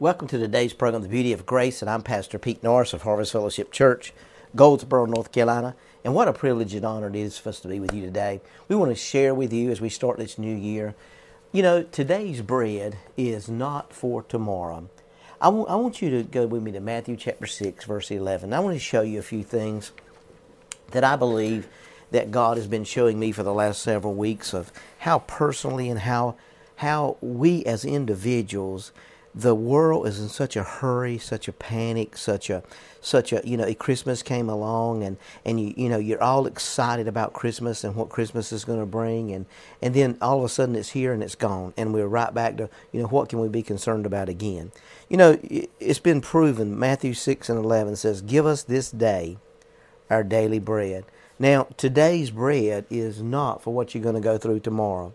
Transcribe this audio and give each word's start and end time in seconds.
Welcome 0.00 0.28
to 0.28 0.38
today's 0.38 0.74
program, 0.74 1.02
The 1.02 1.08
Beauty 1.08 1.32
of 1.32 1.44
Grace, 1.44 1.82
and 1.82 1.90
I'm 1.90 2.02
Pastor 2.02 2.38
Pete 2.38 2.62
Norris 2.62 2.92
of 2.92 3.02
Harvest 3.02 3.32
Fellowship 3.32 3.72
Church, 3.72 4.12
Goldsboro, 4.54 5.06
North 5.06 5.32
Carolina. 5.32 5.74
And 6.04 6.14
what 6.14 6.28
a 6.28 6.32
privilege 6.32 6.72
and 6.72 6.84
honor 6.84 7.08
it 7.08 7.16
is 7.16 7.36
for 7.36 7.48
us 7.48 7.58
to 7.58 7.68
be 7.68 7.80
with 7.80 7.92
you 7.92 8.02
today. 8.02 8.40
We 8.68 8.76
want 8.76 8.92
to 8.92 8.94
share 8.94 9.34
with 9.34 9.52
you 9.52 9.72
as 9.72 9.80
we 9.80 9.88
start 9.88 10.16
this 10.16 10.38
new 10.38 10.54
year. 10.54 10.94
You 11.50 11.64
know, 11.64 11.82
today's 11.82 12.42
bread 12.42 12.96
is 13.16 13.48
not 13.48 13.92
for 13.92 14.22
tomorrow. 14.22 14.88
I, 15.40 15.46
w- 15.46 15.66
I 15.66 15.74
want 15.74 16.00
you 16.00 16.10
to 16.10 16.22
go 16.22 16.46
with 16.46 16.62
me 16.62 16.70
to 16.70 16.80
Matthew 16.80 17.16
chapter 17.16 17.48
6, 17.48 17.84
verse 17.84 18.12
11. 18.12 18.52
I 18.52 18.60
want 18.60 18.76
to 18.76 18.80
show 18.80 19.00
you 19.00 19.18
a 19.18 19.22
few 19.22 19.42
things 19.42 19.90
that 20.92 21.02
I 21.02 21.16
believe 21.16 21.66
that 22.12 22.30
God 22.30 22.56
has 22.56 22.68
been 22.68 22.84
showing 22.84 23.18
me 23.18 23.32
for 23.32 23.42
the 23.42 23.52
last 23.52 23.82
several 23.82 24.14
weeks 24.14 24.54
of 24.54 24.70
how 24.98 25.18
personally 25.18 25.90
and 25.90 25.98
how 25.98 26.36
how 26.76 27.16
we 27.20 27.64
as 27.64 27.84
individuals 27.84 28.92
the 29.38 29.54
world 29.54 30.04
is 30.08 30.18
in 30.18 30.28
such 30.28 30.56
a 30.56 30.64
hurry, 30.64 31.16
such 31.16 31.46
a 31.46 31.52
panic, 31.52 32.16
such 32.16 32.50
a 32.50 32.64
such 33.00 33.32
a 33.32 33.40
you 33.44 33.56
know 33.56 33.72
Christmas 33.74 34.20
came 34.20 34.48
along 34.48 35.04
and 35.04 35.16
and 35.44 35.60
you 35.60 35.72
you 35.76 35.88
know 35.88 35.98
you're 35.98 36.20
all 36.20 36.44
excited 36.48 37.06
about 37.06 37.34
Christmas 37.34 37.84
and 37.84 37.94
what 37.94 38.08
Christmas 38.08 38.52
is 38.52 38.64
going 38.64 38.80
to 38.80 38.86
bring 38.86 39.30
and 39.30 39.46
and 39.80 39.94
then 39.94 40.18
all 40.20 40.38
of 40.38 40.44
a 40.44 40.48
sudden 40.48 40.74
it's 40.74 40.88
here 40.88 41.12
and 41.12 41.22
it's 41.22 41.36
gone 41.36 41.72
and 41.76 41.94
we're 41.94 42.08
right 42.08 42.34
back 42.34 42.56
to 42.56 42.68
you 42.90 43.00
know 43.00 43.06
what 43.06 43.28
can 43.28 43.38
we 43.38 43.48
be 43.48 43.62
concerned 43.62 44.06
about 44.06 44.28
again? 44.28 44.72
You 45.08 45.16
know 45.18 45.38
it's 45.78 46.00
been 46.00 46.20
proven 46.20 46.76
Matthew 46.76 47.14
6 47.14 47.48
and 47.48 47.64
11 47.64 47.94
says 47.94 48.22
give 48.22 48.44
us 48.44 48.64
this 48.64 48.90
day 48.90 49.38
our 50.10 50.24
daily 50.24 50.58
bread. 50.58 51.04
Now 51.38 51.68
today's 51.76 52.32
bread 52.32 52.86
is 52.90 53.22
not 53.22 53.62
for 53.62 53.72
what 53.72 53.94
you're 53.94 54.02
going 54.02 54.16
to 54.16 54.20
go 54.20 54.36
through 54.36 54.60
tomorrow. 54.60 55.14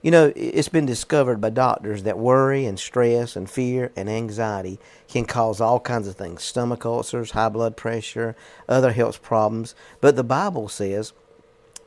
You 0.00 0.12
know, 0.12 0.32
it's 0.36 0.68
been 0.68 0.86
discovered 0.86 1.40
by 1.40 1.50
doctors 1.50 2.04
that 2.04 2.18
worry 2.18 2.66
and 2.66 2.78
stress 2.78 3.34
and 3.34 3.50
fear 3.50 3.90
and 3.96 4.08
anxiety 4.08 4.78
can 5.08 5.24
cause 5.24 5.60
all 5.60 5.80
kinds 5.80 6.06
of 6.06 6.14
things 6.14 6.44
stomach 6.44 6.86
ulcers, 6.86 7.32
high 7.32 7.48
blood 7.48 7.76
pressure, 7.76 8.36
other 8.68 8.92
health 8.92 9.22
problems. 9.22 9.74
But 10.00 10.14
the 10.14 10.22
Bible 10.22 10.68
says 10.68 11.12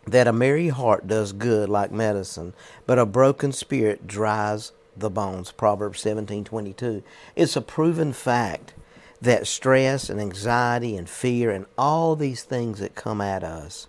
that 0.06 0.28
a 0.28 0.34
merry 0.34 0.68
heart 0.68 1.08
does 1.08 1.32
good 1.32 1.70
like 1.70 1.92
medicine, 1.92 2.54
but 2.86 3.00
a 3.00 3.06
broken 3.06 3.54
spirit 3.54 4.08
dries 4.08 4.74
the 4.98 5.10
bones. 5.10 5.54
Proverbs 5.54 6.02
17:22. 6.02 7.04
It's 7.38 7.56
a 7.56 7.62
proven 7.62 8.12
fact 8.12 8.74
that 9.22 9.48
stress 9.48 10.10
and 10.10 10.20
anxiety 10.20 10.98
and 10.98 11.10
fear 11.10 11.50
and 11.50 11.66
all 11.78 12.18
these 12.18 12.44
things 12.44 12.80
that 12.80 12.96
come 12.96 13.22
at 13.22 13.44
us 13.44 13.88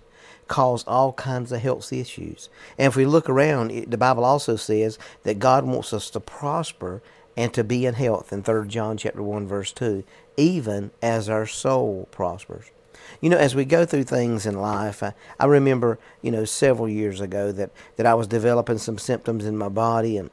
cause 0.48 0.84
all 0.86 1.12
kinds 1.14 1.52
of 1.52 1.60
health 1.60 1.92
issues. 1.92 2.48
And 2.78 2.88
if 2.88 2.96
we 2.96 3.06
look 3.06 3.28
around, 3.28 3.70
the 3.70 3.96
Bible 3.96 4.24
also 4.24 4.56
says 4.56 4.98
that 5.22 5.38
God 5.38 5.64
wants 5.64 5.92
us 5.92 6.10
to 6.10 6.20
prosper 6.20 7.02
and 7.36 7.52
to 7.54 7.64
be 7.64 7.86
in 7.86 7.94
health 7.94 8.32
in 8.32 8.42
3 8.42 8.68
John 8.68 8.96
chapter 8.96 9.22
1 9.22 9.46
verse 9.46 9.72
2, 9.72 10.04
even 10.36 10.90
as 11.00 11.28
our 11.28 11.46
soul 11.46 12.08
prospers. 12.10 12.70
You 13.20 13.30
know, 13.30 13.38
as 13.38 13.54
we 13.54 13.64
go 13.64 13.84
through 13.84 14.04
things 14.04 14.46
in 14.46 14.60
life, 14.60 15.02
I, 15.02 15.14
I 15.38 15.46
remember, 15.46 15.98
you 16.20 16.30
know, 16.30 16.44
several 16.44 16.88
years 16.88 17.20
ago 17.20 17.52
that, 17.52 17.70
that 17.96 18.06
I 18.06 18.14
was 18.14 18.26
developing 18.26 18.78
some 18.78 18.98
symptoms 18.98 19.44
in 19.44 19.56
my 19.56 19.68
body 19.68 20.16
and 20.16 20.30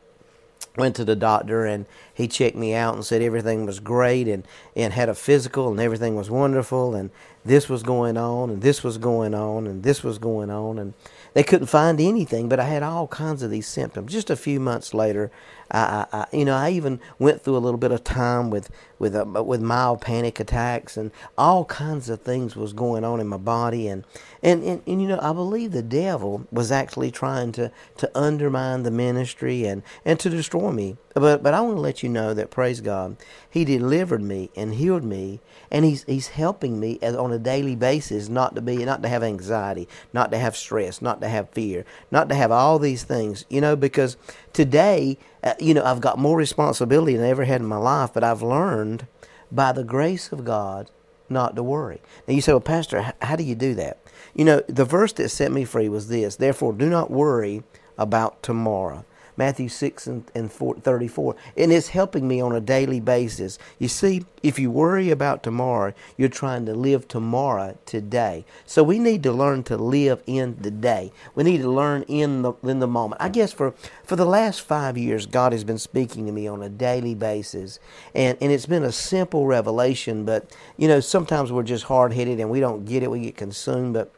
went 0.76 0.96
to 0.96 1.06
the 1.06 1.16
doctor 1.16 1.66
and 1.66 1.86
he 2.14 2.28
checked 2.28 2.56
me 2.56 2.74
out 2.74 2.96
and 2.96 3.06
said 3.06 3.22
everything 3.22 3.66
was 3.66 3.80
great 3.80 4.28
and, 4.28 4.46
and 4.76 4.94
had 4.94 5.10
a 5.10 5.16
physical 5.16 5.70
and 5.70 5.80
everything 5.80 6.16
was 6.16 6.30
wonderful 6.30 6.96
and 6.96 7.10
this 7.46 7.70
was 7.70 7.84
going 7.84 8.18
on 8.18 8.50
and 8.50 8.62
this 8.62 8.84
was 8.84 8.98
going 8.98 9.34
on 9.34 9.66
and 9.66 9.84
this 9.84 10.04
was 10.04 10.18
going 10.18 10.50
on 10.50 10.78
and 10.78 10.94
they 11.34 11.44
couldn't 11.44 11.68
find 11.68 12.00
anything 12.02 12.50
but 12.50 12.60
i 12.60 12.64
had 12.64 12.84
all 12.84 13.08
kinds 13.08 13.44
of 13.44 13.52
these 13.52 13.68
symptoms. 13.68 14.12
Just 14.12 14.30
a 14.30 14.36
few 14.36 14.60
months 14.60 14.94
later 14.94 15.32
I, 15.72 16.06
I, 16.12 16.26
you 16.36 16.46
know 16.46 16.56
i 16.56 16.72
even 16.72 17.00
went 17.20 17.42
through 17.42 17.56
a 17.56 17.60
little 17.60 17.78
bit 17.78 17.92
of 17.92 18.04
time 18.04 18.50
with 18.50 18.70
with 18.98 19.16
uh, 19.16 19.26
with 19.44 19.62
mild 19.62 20.02
panic 20.02 20.40
attacks 20.40 20.98
and 20.98 21.12
all 21.38 21.66
kinds 21.66 22.10
of 22.10 22.22
things 22.22 22.56
was 22.56 22.74
going 22.74 23.04
on 23.04 23.20
in 23.20 23.28
my 23.28 23.38
body 23.38 23.88
and, 23.88 24.04
and 24.42 24.64
and 24.64 24.82
and 24.86 25.02
you 25.02 25.08
know 25.08 25.20
i 25.22 25.32
believe 25.32 25.72
the 25.72 25.82
devil 25.82 26.48
was 26.52 26.72
actually 26.72 27.12
trying 27.12 27.52
to 27.52 27.72
to 27.98 28.10
undermine 28.18 28.84
the 28.84 28.92
ministry 28.92 29.66
and 29.66 29.84
and 30.04 30.20
to 30.20 30.30
destroy 30.30 30.72
me 30.72 30.98
but 31.14 31.42
but 31.42 31.54
i 31.54 31.62
want 31.62 31.76
to 31.76 31.82
let 31.82 32.04
you 32.04 32.10
know 32.10 32.34
that 32.34 32.52
praise 32.52 32.82
god 32.82 33.18
he 33.50 33.66
delivered 33.66 34.22
me 34.22 34.50
and 34.56 34.76
healed 34.76 35.04
me 35.04 35.40
and 35.72 35.86
he's 35.86 36.04
he's 36.04 36.30
helping 36.30 36.80
me 36.80 37.00
as, 37.02 37.16
on 37.16 37.32
a 37.32 37.40
daily 37.40 37.76
basis 37.76 38.30
not 38.30 38.56
to 38.56 38.62
be 38.62 38.84
not 38.86 39.02
to 39.02 39.10
have 39.10 39.24
anxiety 39.24 39.88
not 40.14 40.32
to 40.32 40.38
have 40.38 40.56
stress 40.56 41.02
not 41.02 41.20
to 41.22 41.28
have 41.28 41.50
fear 41.50 41.86
not 42.12 42.30
to 42.30 42.36
have 42.36 42.52
all 42.52 42.80
these 42.80 43.04
things 43.04 43.46
you 43.50 43.60
know 43.60 43.76
because 43.76 44.18
today 44.54 45.18
uh, 45.44 45.54
you 45.60 45.74
know 45.74 45.84
i've 45.84 46.02
got 46.02 46.18
more 46.18 46.38
responsibility 46.38 47.16
than 47.16 47.26
i 47.26 47.30
ever 47.30 47.46
had 47.46 47.62
in 47.62 47.68
my 47.68 47.78
life 47.78 48.12
but 48.14 48.24
i've 48.24 48.42
learned 48.42 49.08
by 49.52 49.72
the 49.72 49.84
grace 49.84 50.32
of 50.32 50.46
god 50.46 50.90
not 51.30 51.56
to 51.56 51.64
worry. 51.64 52.02
Now 52.28 52.34
you 52.34 52.42
say 52.42 52.52
well 52.52 52.60
pastor 52.60 53.14
how 53.22 53.36
do 53.36 53.44
you 53.44 53.56
do 53.56 53.76
that? 53.76 54.00
You 54.34 54.46
know 54.46 54.64
the 54.68 54.86
verse 54.86 55.14
that 55.14 55.30
set 55.30 55.52
me 55.52 55.64
free 55.66 55.90
was 55.90 56.08
this 56.08 56.36
therefore 56.36 56.74
do 56.74 56.90
not 56.90 57.12
worry 57.12 57.64
about 57.98 58.42
tomorrow 58.42 59.06
Matthew 59.40 59.70
6 59.70 60.06
and, 60.06 60.30
and 60.36 60.52
4, 60.52 60.76
34. 60.76 61.34
And 61.56 61.72
it's 61.72 61.88
helping 61.88 62.28
me 62.28 62.42
on 62.42 62.54
a 62.54 62.60
daily 62.60 63.00
basis. 63.00 63.58
You 63.80 63.88
see, 63.88 64.26
if 64.44 64.60
you 64.60 64.70
worry 64.70 65.10
about 65.12 65.44
tomorrow, 65.44 65.94
you're 66.18 66.28
trying 66.28 66.66
to 66.66 66.74
live 66.74 67.08
tomorrow 67.08 67.78
today. 67.86 68.44
So 68.66 68.84
we 68.84 69.00
need 69.00 69.24
to 69.24 69.32
learn 69.32 69.64
to 69.64 69.78
live 69.78 70.22
in 70.28 70.58
the 70.60 70.70
day. 70.70 71.14
We 71.36 71.46
need 71.46 71.62
to 71.62 71.72
learn 71.72 72.04
in 72.04 72.42
the, 72.42 72.52
in 72.64 72.80
the 72.80 72.88
moment. 72.88 73.22
I 73.22 73.30
guess 73.30 73.54
for, 73.54 73.74
for 74.04 74.18
the 74.18 74.26
last 74.26 74.60
five 74.60 74.98
years, 74.98 75.26
God 75.26 75.54
has 75.54 75.64
been 75.64 75.80
speaking 75.80 76.26
to 76.26 76.34
me 76.34 76.46
on 76.46 76.62
a 76.62 76.68
daily 76.68 77.16
basis. 77.16 77.80
And, 78.14 78.38
and 78.42 78.52
it's 78.52 78.66
been 78.66 78.84
a 78.84 78.92
simple 78.92 79.46
revelation, 79.46 80.26
but, 80.26 80.54
you 80.76 80.90
know, 80.90 81.00
sometimes 81.00 81.50
we're 81.50 81.64
just 81.64 81.86
hard 81.86 82.12
headed 82.12 82.42
and 82.42 82.50
we 82.50 82.60
don't 82.60 82.84
get 82.84 83.04
it. 83.04 83.10
We 83.10 83.22
get 83.22 83.38
consumed. 83.38 83.94
But 83.94 84.12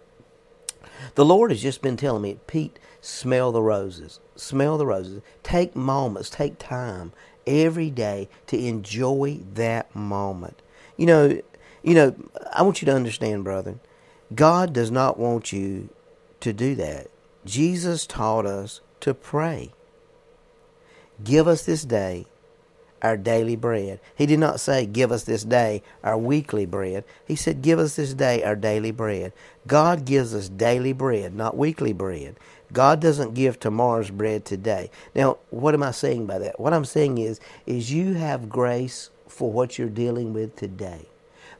the 1.13 1.25
Lord 1.25 1.51
has 1.51 1.61
just 1.61 1.83
been 1.83 1.95
telling 1.95 2.23
me, 2.23 2.39
Pete, 2.47 2.79
smell 3.01 3.51
the 3.51 3.61
roses. 3.61 4.19
Smell 4.35 4.77
the 4.77 4.85
roses. 4.85 5.21
Take 5.43 5.75
moments, 5.75 6.29
take 6.29 6.57
time 6.57 7.11
every 7.45 7.89
day 7.89 8.29
to 8.47 8.57
enjoy 8.57 9.39
that 9.53 9.93
moment. 9.95 10.61
You 10.97 11.07
know, 11.07 11.41
you 11.83 11.95
know, 11.95 12.15
I 12.53 12.61
want 12.61 12.81
you 12.81 12.85
to 12.85 12.95
understand, 12.95 13.43
brother, 13.43 13.79
God 14.33 14.71
does 14.73 14.91
not 14.91 15.19
want 15.19 15.51
you 15.51 15.89
to 16.39 16.53
do 16.53 16.75
that. 16.75 17.07
Jesus 17.43 18.05
taught 18.05 18.45
us 18.45 18.81
to 19.01 19.13
pray. 19.13 19.71
Give 21.23 21.47
us 21.47 21.63
this 21.63 21.83
day 21.83 22.25
our 23.01 23.17
daily 23.17 23.55
bread. 23.55 23.99
He 24.15 24.25
did 24.25 24.39
not 24.39 24.59
say, 24.59 24.85
Give 24.85 25.11
us 25.11 25.23
this 25.23 25.43
day 25.43 25.83
our 26.03 26.17
weekly 26.17 26.65
bread. 26.65 27.03
He 27.25 27.35
said, 27.35 27.61
Give 27.61 27.79
us 27.79 27.95
this 27.95 28.13
day 28.13 28.43
our 28.43 28.55
daily 28.55 28.91
bread. 28.91 29.33
God 29.67 30.05
gives 30.05 30.33
us 30.33 30.49
daily 30.49 30.93
bread, 30.93 31.35
not 31.35 31.57
weekly 31.57 31.93
bread. 31.93 32.35
God 32.73 33.01
doesn't 33.01 33.33
give 33.33 33.59
tomorrow's 33.59 34.11
bread 34.11 34.45
today. 34.45 34.89
Now, 35.13 35.37
what 35.49 35.73
am 35.73 35.83
I 35.83 35.91
saying 35.91 36.25
by 36.25 36.39
that? 36.39 36.59
What 36.59 36.73
I'm 36.73 36.85
saying 36.85 37.17
is, 37.17 37.39
is 37.65 37.91
you 37.91 38.13
have 38.13 38.49
grace 38.49 39.09
for 39.27 39.51
what 39.51 39.77
you're 39.77 39.89
dealing 39.89 40.33
with 40.33 40.55
today. 40.55 41.07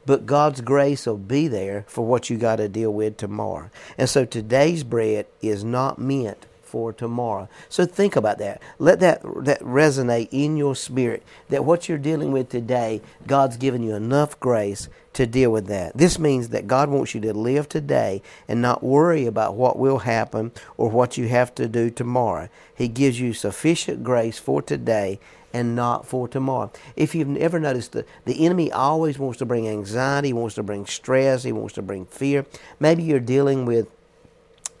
But 0.04 0.26
God's 0.26 0.60
grace 0.60 1.06
will 1.06 1.16
be 1.16 1.48
there 1.48 1.84
for 1.86 2.04
what 2.04 2.28
you 2.28 2.36
got 2.36 2.56
to 2.56 2.68
deal 2.68 2.92
with 2.92 3.16
tomorrow. 3.16 3.70
And 3.96 4.08
so 4.08 4.24
today's 4.24 4.82
bread 4.82 5.26
is 5.40 5.62
not 5.62 5.98
meant 5.98 6.46
for 6.72 6.90
tomorrow. 6.90 7.50
So 7.68 7.84
think 7.84 8.16
about 8.16 8.38
that. 8.38 8.62
Let 8.78 8.98
that 9.00 9.20
that 9.44 9.60
resonate 9.60 10.28
in 10.30 10.56
your 10.56 10.74
spirit 10.74 11.22
that 11.50 11.66
what 11.66 11.86
you're 11.86 11.98
dealing 11.98 12.32
with 12.32 12.48
today, 12.48 13.02
God's 13.26 13.58
given 13.58 13.82
you 13.82 13.94
enough 13.94 14.40
grace 14.40 14.88
to 15.12 15.26
deal 15.26 15.52
with 15.52 15.66
that. 15.66 15.94
This 15.94 16.18
means 16.18 16.48
that 16.48 16.66
God 16.66 16.88
wants 16.88 17.14
you 17.14 17.20
to 17.20 17.34
live 17.34 17.68
today 17.68 18.22
and 18.48 18.62
not 18.62 18.82
worry 18.82 19.26
about 19.26 19.54
what 19.54 19.78
will 19.78 19.98
happen 19.98 20.50
or 20.78 20.88
what 20.88 21.18
you 21.18 21.28
have 21.28 21.54
to 21.56 21.68
do 21.68 21.90
tomorrow. 21.90 22.48
He 22.74 22.88
gives 22.88 23.20
you 23.20 23.34
sufficient 23.34 24.02
grace 24.02 24.38
for 24.38 24.62
today 24.62 25.20
and 25.52 25.76
not 25.76 26.06
for 26.06 26.26
tomorrow. 26.26 26.72
If 26.96 27.14
you've 27.14 27.36
ever 27.36 27.60
noticed 27.60 27.92
that 27.92 28.08
the 28.24 28.46
enemy 28.46 28.72
always 28.72 29.18
wants 29.18 29.38
to 29.40 29.44
bring 29.44 29.68
anxiety, 29.68 30.28
he 30.28 30.32
wants 30.32 30.54
to 30.54 30.62
bring 30.62 30.86
stress, 30.86 31.42
he 31.42 31.52
wants 31.52 31.74
to 31.74 31.82
bring 31.82 32.06
fear. 32.06 32.46
Maybe 32.80 33.02
you're 33.02 33.20
dealing 33.20 33.66
with 33.66 33.88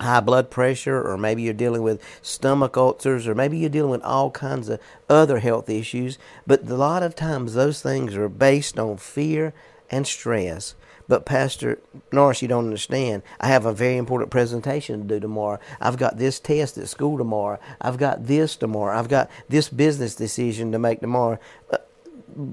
high 0.02 0.20
blood 0.20 0.50
pressure, 0.50 1.02
or 1.02 1.16
maybe 1.16 1.42
you're 1.42 1.54
dealing 1.54 1.82
with 1.82 2.02
stomach 2.20 2.76
ulcers, 2.76 3.26
or 3.26 3.34
maybe 3.34 3.58
you're 3.58 3.70
dealing 3.70 3.90
with 3.90 4.02
all 4.02 4.30
kinds 4.30 4.68
of 4.68 4.80
other 5.08 5.38
health 5.38 5.68
issues. 5.70 6.18
But 6.46 6.68
a 6.68 6.76
lot 6.76 7.02
of 7.02 7.14
times 7.14 7.54
those 7.54 7.82
things 7.82 8.14
are 8.16 8.28
based 8.28 8.78
on 8.78 8.96
fear 8.98 9.54
and 9.90 10.06
stress. 10.06 10.74
But 11.08 11.26
Pastor 11.26 11.78
Norris, 12.12 12.42
you 12.42 12.48
don't 12.48 12.64
understand. 12.64 13.22
I 13.40 13.48
have 13.48 13.66
a 13.66 13.72
very 13.72 13.96
important 13.96 14.30
presentation 14.30 15.02
to 15.02 15.06
do 15.14 15.20
tomorrow. 15.20 15.58
I've 15.80 15.98
got 15.98 16.16
this 16.16 16.40
test 16.40 16.78
at 16.78 16.88
school 16.88 17.18
tomorrow. 17.18 17.58
I've 17.80 17.98
got 17.98 18.26
this 18.26 18.56
tomorrow. 18.56 18.96
I've 18.96 19.08
got 19.08 19.30
this 19.48 19.68
business 19.68 20.14
decision 20.14 20.72
to 20.72 20.78
make 20.78 21.00
tomorrow. 21.00 21.38
Uh, 21.70 21.78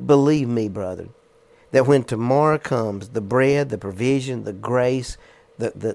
believe 0.06 0.50
me, 0.50 0.68
brother, 0.68 1.10
that 1.72 1.88
when 1.88 2.04
tomorrow 2.04 2.58
comes, 2.58 3.10
the 3.10 3.22
bread, 3.22 3.70
the 3.70 3.78
provision, 3.78 4.44
the 4.44 4.54
grace, 4.54 5.18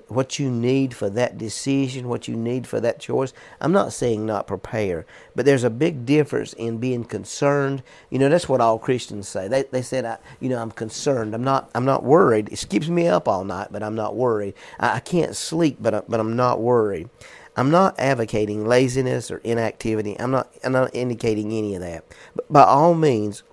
what 0.08 0.38
you 0.38 0.50
need 0.50 0.94
for 0.94 1.08
that 1.11 1.38
decision, 1.38 2.08
what 2.08 2.28
you 2.28 2.37
need 2.37 2.66
for 2.66 2.81
that 2.81 3.00
choice. 3.00 3.32
I'm 3.61 3.72
not 3.72 3.93
saying 3.93 4.26
not 4.26 4.46
prepare, 4.46 5.06
but 5.34 5.46
there's 5.46 5.64
a 5.64 5.70
big 5.70 6.05
difference 6.05 6.52
in 6.52 6.78
being 6.78 7.05
concerned. 7.05 7.82
You 8.11 8.19
know, 8.19 8.28
that's 8.28 8.49
what 8.49 8.61
all 8.61 8.78
Christians 8.78 9.26
say. 9.26 9.49
They, 9.49 9.62
they 9.62 9.82
said, 9.82 10.05
I, 10.05 10.19
you 10.38 10.50
know, 10.50 10.61
I'm 10.61 10.70
concerned. 10.70 11.34
I'm 11.34 11.44
not, 11.44 11.70
I'm 11.75 11.87
not 11.87 12.05
worried. 12.05 12.50
It 12.52 12.66
keeps 12.69 12.88
me 12.88 13.08
up 13.08 13.26
all 13.26 13.44
night, 13.44 13.69
but 13.70 13.82
I'm 13.82 13.94
not 13.94 14.14
worried. 14.14 14.55
I, 14.78 14.96
I 14.96 15.00
can't 15.00 15.34
sleep, 15.34 15.78
but, 15.81 15.94
I, 15.94 16.02
but 16.06 16.20
I'm 16.20 16.37
not 16.37 16.60
worried. 16.60 17.08
I'm 17.56 17.70
not 17.70 17.99
advocating 17.99 18.67
laziness 18.67 19.31
or 19.31 19.38
inactivity. 19.38 20.19
I'm 20.20 20.31
not, 20.31 20.52
I'm 20.62 20.72
not 20.72 20.94
indicating 20.94 21.52
any 21.52 21.75
of 21.75 21.81
that. 21.81 22.05
But 22.34 22.52
by 22.52 22.64
all 22.64 22.94
means, 22.94 23.44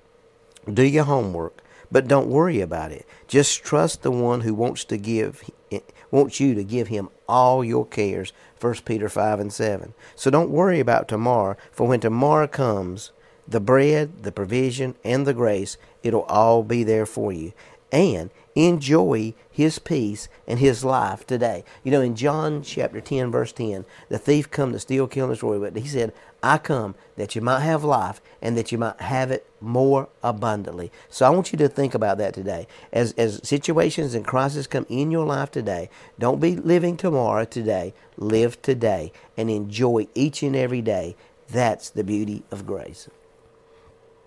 do 0.72 0.84
your 0.84 1.06
homework, 1.06 1.62
but 1.92 2.08
don't 2.08 2.28
worry 2.28 2.60
about 2.60 2.92
it. 2.92 3.06
Just 3.28 3.64
trust 3.64 4.02
the 4.02 4.12
one 4.12 4.42
who 4.42 4.54
wants 4.54 4.84
to 4.86 4.98
give 4.98 5.50
wants 6.10 6.40
you 6.40 6.54
to 6.56 6.64
give 6.64 6.88
him 6.88 7.10
all 7.28 7.64
your 7.64 7.86
cares. 7.86 8.34
1 8.60 8.76
Peter 8.86 9.10
5 9.10 9.40
and 9.40 9.54
7. 9.54 9.94
So 10.16 10.30
don't 10.30 10.50
worry 10.50 10.80
about 10.80 11.08
tomorrow, 11.08 11.56
for 11.72 11.88
when 11.88 12.00
tomorrow 12.00 12.48
comes, 12.48 13.12
the 13.48 13.60
bread, 13.60 14.24
the 14.24 14.32
provision, 14.32 14.96
and 15.04 15.26
the 15.26 15.34
grace, 15.34 15.78
it'll 16.04 16.24
all 16.24 16.64
be 16.64 16.84
there 16.84 17.06
for 17.06 17.32
you. 17.32 17.54
And 17.92 18.30
enjoy 18.56 19.34
his 19.50 19.80
peace 19.80 20.28
and 20.48 20.60
his 20.60 20.84
life 20.84 21.26
today. 21.26 21.64
You 21.84 21.92
know, 21.92 22.02
in 22.02 22.16
John 22.16 22.62
chapter 22.64 23.02
10, 23.02 23.32
verse 23.32 23.52
10, 23.52 23.86
the 24.10 24.18
thief 24.18 24.50
come 24.50 24.72
to 24.72 24.80
steal, 24.80 25.08
kill, 25.08 25.26
and 25.26 25.34
destroy, 25.34 25.60
but 25.60 25.76
he 25.76 25.88
said, 25.88 26.14
I 26.44 26.58
come 26.58 26.96
that 27.18 27.36
you 27.36 27.42
might 27.42 27.62
have 27.62 27.84
life 27.84 28.22
and 28.42 28.58
that 28.58 28.72
you 28.72 28.78
might 28.78 29.00
have 29.00 29.32
it 29.32 29.48
more 29.60 30.10
abundantly. 30.24 30.92
So 31.10 31.26
I 31.26 31.30
want 31.30 31.52
you 31.52 31.58
to 31.60 31.70
think 31.70 31.94
about 31.94 32.18
that 32.18 32.34
today. 32.34 32.68
As, 32.92 33.14
as 33.14 33.40
situations 33.44 34.16
and 34.16 34.26
crises 34.26 34.68
come 34.68 34.86
in 34.90 35.12
your 35.12 35.26
life 35.26 35.52
today, 35.52 35.90
don't 36.18 36.40
be 36.40 36.56
living 36.56 36.98
tomorrow 36.98 37.46
today. 37.46 37.94
Live 38.18 38.62
today 38.62 39.12
and 39.38 39.50
enjoy 39.50 40.08
each 40.16 40.42
and 40.44 40.56
every 40.56 40.82
day. 40.82 41.16
That's 41.48 41.90
the 41.90 42.04
beauty 42.04 42.44
of 42.52 42.66
grace. 42.66 43.08